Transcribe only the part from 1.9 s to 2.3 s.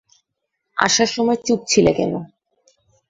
কেন?